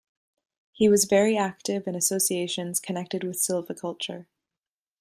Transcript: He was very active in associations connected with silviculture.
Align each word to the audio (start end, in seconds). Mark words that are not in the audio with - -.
He 0.71 0.89
was 0.89 1.05
very 1.05 1.37
active 1.37 1.85
in 1.85 1.93
associations 1.93 2.79
connected 2.79 3.23
with 3.23 3.37
silviculture. 3.37 4.25